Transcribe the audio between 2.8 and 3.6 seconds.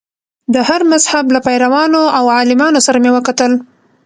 سره مې وکتل.